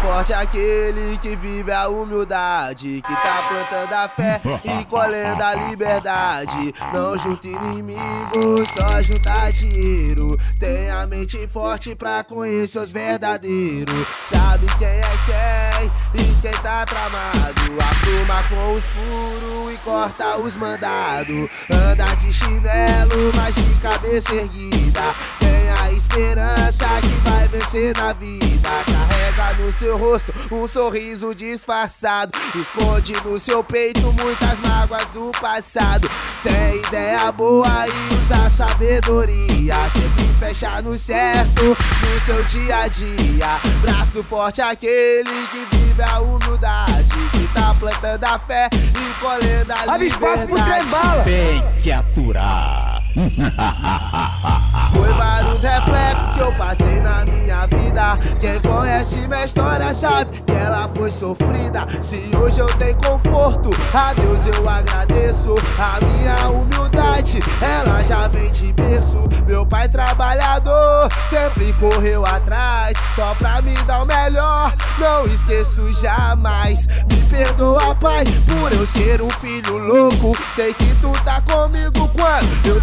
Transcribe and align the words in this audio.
Forte 0.00 0.32
é 0.32 0.36
aquele 0.36 1.16
que 1.18 1.36
vive 1.36 1.70
a 1.70 1.88
humildade, 1.88 3.02
que 3.06 3.14
tá 3.14 3.42
plantando 3.48 3.92
a 3.92 4.08
fé 4.08 4.40
e 4.64 4.84
colhendo 4.86 5.42
a 5.42 5.54
liberdade. 5.54 6.74
Não 6.92 7.16
junta 7.16 7.46
inimigos, 7.46 8.68
só 8.68 9.02
junta 9.02 9.50
dinheiro. 9.52 10.38
Tem 10.58 10.90
a 10.90 11.06
mente 11.06 11.46
forte 11.46 11.94
pra 11.94 12.24
conhecer 12.24 12.78
os 12.78 12.90
verdadeiros. 12.92 14.06
Sabe 14.30 14.66
quem 14.78 14.88
é 14.88 15.02
quem 15.26 16.20
e 16.20 16.34
quem 16.40 16.52
tá 16.62 16.84
tramado. 16.84 17.60
Apruma 17.80 18.42
com 18.48 18.74
os 18.74 18.84
puros 18.88 19.74
e 19.74 19.78
corta 19.84 20.36
os 20.36 20.56
mandados. 20.56 21.48
Anda 21.70 22.14
de 22.16 22.32
chinelo, 22.32 23.32
mas 23.36 23.54
de 23.54 23.74
cabeça 23.80 24.34
erguida. 24.34 25.00
Tem 25.38 25.71
esperança 26.02 26.86
que 27.00 27.30
vai 27.30 27.48
vencer 27.48 27.96
na 27.96 28.12
vida. 28.12 28.68
Carrega 28.86 29.62
no 29.62 29.72
seu 29.72 29.96
rosto 29.96 30.32
um 30.50 30.66
sorriso 30.66 31.34
disfarçado. 31.34 32.32
Esconde 32.54 33.14
no 33.24 33.38
seu 33.38 33.62
peito 33.62 34.12
muitas 34.12 34.58
mágoas 34.60 35.06
do 35.14 35.30
passado. 35.40 36.10
Tem 36.42 36.78
ideia 36.86 37.30
boa 37.30 37.86
e 37.86 38.14
usa 38.14 38.50
sabedoria. 38.50 39.74
Sempre 39.92 40.24
fecha 40.40 40.82
no 40.82 40.98
certo 40.98 41.62
no 41.64 42.20
seu 42.26 42.42
dia 42.44 42.76
a 42.78 42.88
dia. 42.88 43.58
Braço 43.80 44.22
forte 44.24 44.60
aquele 44.60 45.30
que 45.50 45.76
vive 45.76 46.02
a 46.02 46.18
humildade. 46.20 47.12
Que 47.32 47.46
tá 47.54 47.74
plantando 47.78 48.24
a 48.24 48.38
fé 48.38 48.68
e 48.74 49.20
colhendo 49.20 49.72
a 49.72 49.94
Abre 49.94 50.06
espaço 50.08 50.46
pro 50.46 50.56
trem 50.56 50.82
liberdade. 50.82 50.90
bala. 50.90 51.24
Tem 51.24 51.62
que 51.82 51.92
aturar. 51.92 53.00
Foi 54.92 55.08
vários 55.14 55.62
reflexos 55.62 56.34
que 56.34 56.40
eu 56.40 56.52
passei 56.52 57.00
na 57.00 57.24
minha 57.24 57.66
vida. 57.66 58.18
Quem 58.40 58.60
conhece 58.60 59.16
minha 59.26 59.44
história 59.44 59.94
sabe 59.94 60.42
que 60.42 60.52
ela 60.52 60.88
foi 60.88 61.10
sofrida. 61.10 61.86
Se 62.00 62.30
hoje 62.36 62.60
eu 62.60 62.66
tenho 62.76 62.96
conforto, 62.96 63.70
a 63.94 64.12
Deus 64.14 64.46
eu 64.46 64.68
agradeço. 64.68 65.54
A 65.78 66.04
minha 66.04 66.48
humildade, 66.48 67.40
ela 67.60 68.02
já 68.02 68.28
vem 68.28 68.50
de 68.52 68.72
berço. 68.72 69.18
Meu 69.46 69.66
pai 69.66 69.88
trabalhador 69.88 71.08
sempre 71.28 71.72
correu 71.74 72.24
atrás, 72.24 72.96
só 73.16 73.34
pra 73.34 73.60
me 73.62 73.74
dar 73.84 74.02
o 74.02 74.06
melhor. 74.06 74.74
Não 74.98 75.26
esqueço 75.26 75.92
jamais. 76.00 76.86
Me 76.86 77.16
perdoa, 77.30 77.94
pai, 77.94 78.24
por 78.46 78.72
eu 78.72 78.86
ser 78.86 79.22
um 79.22 79.30
filho 79.30 79.78
louco. 79.78 80.36
Sei 80.54 80.72
que 80.74 80.94
tu 81.00 81.12
tá 81.24 81.40
comigo 81.40 81.81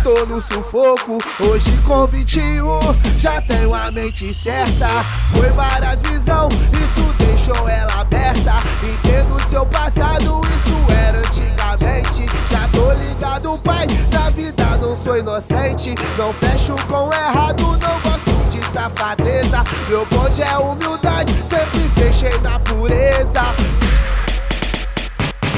tô 0.10 0.26
no 0.26 0.42
sufoco. 0.42 1.20
Hoje 1.40 1.72
com 1.86 2.08
21 2.08 2.80
já 3.20 3.40
tenho 3.42 3.74
a 3.74 3.92
mente 3.92 4.34
certa. 4.34 4.88
Foi 5.32 5.50
várias 5.50 6.02
visão, 6.02 6.50
isso 6.50 7.14
deixou 7.20 7.70
ela 7.70 8.02
aberta. 8.02 8.54
Entendo 8.84 9.50
seu 9.50 9.66
passado, 9.68 10.42
isso 10.56 10.94
era 11.08 11.20
antigamente. 11.20 12.26
Já 12.50 12.68
tô 12.70 12.92
ligado, 12.94 13.58
pai, 13.60 13.86
na 14.12 14.30
vida 14.32 14.66
não 14.78 14.98
sou 14.98 15.18
inocente. 15.18 15.94
Não 16.18 16.34
fecho 16.34 16.76
com 16.88 17.14
errado, 17.14 17.64
não 17.64 18.00
gosto 18.00 18.32
de 18.50 18.64
safadeza. 18.74 19.64
Meu 19.88 20.06
bonde 20.08 20.42
é 20.42 20.58
humildade, 20.58 21.34
sempre 21.46 21.88
fechei 21.96 22.38
na 22.40 22.60
pureza. 22.60 23.42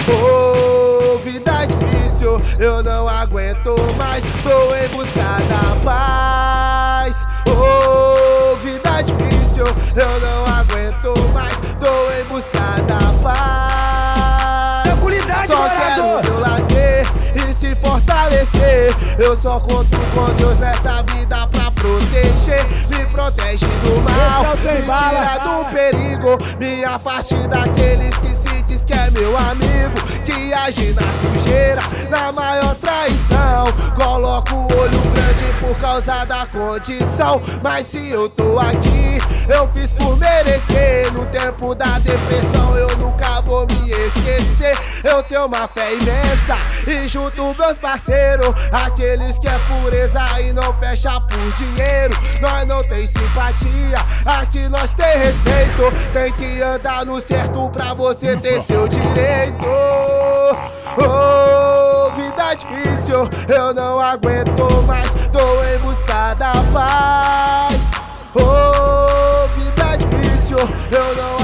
Oh, 0.10 1.18
vida 1.20 1.66
difícil, 1.66 2.42
eu 2.60 2.84
não 2.84 3.08
aguento 3.32 3.78
mais, 3.98 4.22
tô 4.44 4.76
em 4.76 4.90
busca 4.90 5.40
da 5.48 5.76
paz. 5.86 7.26
Oh, 7.48 8.58
vida 8.58 9.02
difícil, 9.02 9.64
eu 9.96 10.20
não 10.20 10.44
aguento 10.54 11.34
mais, 11.34 11.56
tô 11.80 12.12
em 12.12 12.26
busca 12.26 12.82
da 12.86 13.00
paz. 13.24 14.84
Tranquilidade, 14.84 15.48
Só 15.48 15.70
quero 15.70 16.22
meu 16.30 16.40
lazer 16.42 17.08
e 17.36 17.54
se 17.54 17.74
fortalecer. 17.76 18.94
Eu 19.18 19.38
só 19.38 19.62
conto 19.62 19.98
com 20.14 20.34
Deus 20.36 20.58
nessa 20.58 21.02
vida 21.04 21.48
pra 21.48 21.72
proteger. 21.72 22.68
Me 22.90 23.06
protege 23.06 23.66
do 23.66 24.02
mal, 24.02 24.44
é 24.44 24.50
o 24.50 24.76
me 24.76 24.82
tira 24.82 25.40
do 25.40 25.66
perigo. 25.72 26.38
Me 26.60 26.84
afaste 26.84 27.36
daqueles 27.48 28.14
que 28.18 28.36
se 28.36 28.51
diz 28.72 28.84
que 28.86 28.94
é 28.94 29.12
meu 29.12 29.36
amigo. 29.38 30.02
Que 30.26 30.54
age 30.54 30.94
na 30.94 31.02
sujeira, 31.22 31.82
na 32.10 32.32
maior 32.32 32.76
traição. 32.76 33.66
Coloco 33.96 34.56
o 34.56 34.80
olho 34.80 35.02
grande 35.14 35.46
por 35.60 35.76
causa 35.78 36.26
da 36.26 36.46
condição. 36.46 37.42
Mas 37.62 37.88
se 37.88 38.10
eu 38.10 38.30
tô 38.30 38.58
aqui, 38.60 39.18
eu 39.50 39.68
fiz 39.74 39.92
por 39.92 40.18
merecer. 40.18 41.12
No 41.12 41.26
tempo 41.26 41.76
da 41.76 42.00
depressão, 42.00 42.78
eu 42.78 42.91
Eu 45.04 45.24
tenho 45.24 45.46
uma 45.46 45.68
fé 45.68 45.94
imensa 45.94 46.58
e 46.88 47.08
junto 47.08 47.56
meus 47.58 47.78
parceiros, 47.78 48.54
aqueles 48.72 49.38
que 49.40 49.48
é 49.48 49.60
pureza 49.68 50.42
e 50.42 50.54
não 50.54 50.74
fecha 50.76 51.20
por 51.22 51.52
dinheiro. 51.54 52.16
Nós 52.40 52.68
não 52.68 52.84
tem 52.84 53.08
simpatia, 53.08 54.00
aqui 54.26 54.68
nós 54.70 54.94
tem 54.94 55.18
respeito. 55.18 55.92
Tem 56.14 56.32
que 56.34 56.62
andar 56.62 57.06
no 57.06 57.20
certo 57.22 57.70
pra 57.70 57.94
você 57.94 58.38
ter 58.38 58.62
seu 58.62 58.88
direito. 58.88 59.66
Oh, 60.98 62.12
vida 62.14 62.54
difícil, 62.54 63.30
eu 63.48 63.74
não 63.74 64.00
aguento 64.00 64.84
mais, 64.86 65.10
tô 65.32 65.64
em 65.64 65.78
busca 65.80 66.34
da 66.36 66.54
paz. 66.74 67.80
Oh, 68.36 69.48
vida 69.56 69.98
difícil, 69.98 70.58
eu 70.58 71.16
não 71.16 71.41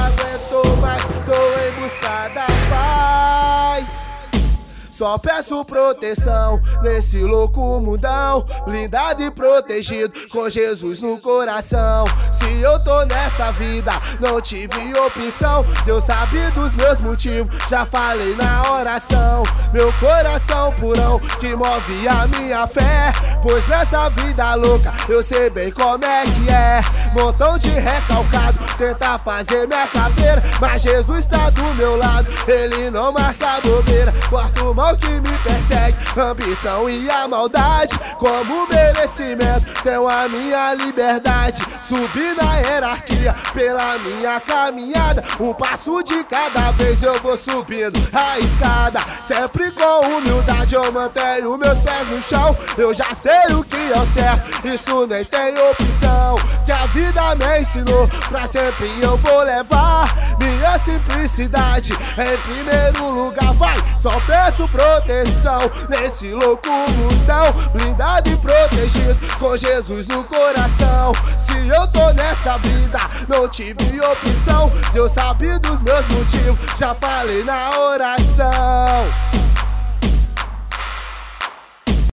Só 4.97 5.15
peço 5.19 5.63
proteção 5.63 6.59
nesse 6.81 7.19
louco 7.19 7.79
mundão, 7.79 8.43
blindado 8.65 9.21
e 9.21 9.29
protegido 9.29 10.11
com 10.31 10.49
Jesus 10.49 11.01
no 11.01 11.19
coração. 11.19 12.05
Se 12.31 12.61
eu 12.61 12.83
tô 12.83 13.03
nessa 13.05 13.51
vida, 13.51 13.91
não 14.19 14.41
tive 14.41 14.97
opção. 14.97 15.63
Deus 15.85 16.03
sabe 16.03 16.39
dos 16.55 16.73
meus 16.73 16.99
motivos, 16.99 17.55
já 17.69 17.85
falei 17.85 18.35
na 18.37 18.71
oração. 18.71 19.43
Meu 19.71 19.93
coração 19.99 20.73
purão 20.79 21.19
que 21.39 21.55
move 21.55 22.07
a 22.07 22.25
minha 22.25 22.65
fé. 22.65 23.13
Pois 23.43 23.67
nessa 23.67 24.09
vida 24.09 24.55
louca 24.55 24.91
eu 25.07 25.21
sei 25.21 25.51
bem 25.51 25.71
como 25.71 26.03
é 26.03 26.23
que 26.23 26.49
é. 26.49 26.81
Montão 27.17 27.57
de 27.57 27.69
recalcado, 27.69 28.59
tenta 28.77 29.17
fazer 29.17 29.67
minha 29.67 29.87
caveira. 29.87 30.43
Mas 30.61 30.83
Jesus 30.83 31.25
tá 31.25 31.49
do 31.49 31.63
meu 31.73 31.97
lado, 31.97 32.27
ele 32.47 32.91
não 32.91 33.11
marca 33.11 33.59
bobeira. 33.61 34.13
Corta 34.29 34.63
o 34.63 34.73
mal 34.73 34.95
que 34.95 35.09
me 35.09 35.37
persegue, 35.43 35.97
ambição 36.15 36.87
e 36.87 37.09
a 37.09 37.27
maldade. 37.27 37.97
Como 38.19 38.67
merecimento, 38.67 39.65
tenho 39.81 40.07
a 40.07 40.29
minha 40.29 40.75
liberdade. 40.75 41.59
Subir 41.81 42.35
na 42.35 42.57
hierarquia 42.57 43.33
pela 43.51 43.97
minha 43.97 44.39
caminhada. 44.39 45.23
Um 45.39 45.53
passo 45.53 46.03
de 46.03 46.23
cada 46.23 46.69
vez 46.71 47.01
eu 47.01 47.19
vou 47.19 47.35
subindo 47.35 47.97
a 48.13 48.37
escada. 48.37 48.99
Sempre 49.23 49.71
com 49.71 50.17
humildade 50.17 50.75
eu 50.75 50.91
mantenho 50.91 51.57
meus 51.57 51.79
pés 51.79 52.07
no 52.09 52.21
chão. 52.21 52.55
Eu 52.77 52.93
já 52.93 53.11
sei 53.15 53.55
o 53.55 53.63
que 53.63 53.91
é 53.91 53.97
o 53.97 54.05
certo, 54.05 54.67
isso 54.67 55.07
nem 55.07 55.25
tem 55.25 55.55
opção. 55.57 56.35
Que 56.63 56.71
a 56.71 56.85
vida 57.07 57.35
me 57.35 57.61
ensinou, 57.61 58.07
pra 58.27 58.47
sempre 58.47 58.91
eu 59.01 59.17
vou 59.17 59.41
levar 59.43 60.13
minha 60.37 60.77
simplicidade 60.79 61.93
em 61.93 62.37
primeiro 62.53 63.09
lugar. 63.11 63.53
Vai, 63.53 63.77
só 63.97 64.19
peço 64.21 64.67
proteção 64.67 65.59
nesse 65.89 66.31
louco 66.31 66.69
mundão, 66.69 67.53
blindado 67.73 68.29
e 68.29 68.37
protegido 68.37 69.17
com 69.39 69.55
Jesus 69.55 70.07
no 70.07 70.23
coração. 70.25 71.13
Se 71.39 71.67
eu 71.67 71.87
tô 71.87 72.11
nessa 72.11 72.57
vida, 72.57 72.99
não 73.27 73.47
tive 73.47 73.99
opção. 74.01 74.71
Deus 74.93 75.11
sabe 75.11 75.57
dos 75.59 75.81
meus 75.81 76.05
motivos, 76.07 76.59
já 76.77 76.93
falei 76.93 77.43
na 77.43 77.79
oração. 77.79 79.46